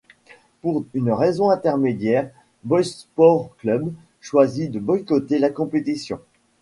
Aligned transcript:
Pour 0.61 0.83
une 0.95 1.11
raison 1.11 1.51
indéterminée, 1.51 2.23
Boys 2.63 2.81
Sports 2.85 3.55
Club 3.59 3.93
choisit 4.19 4.71
de 4.71 4.79
boycotter 4.79 5.37
la 5.37 5.51
compétition. 5.51 6.19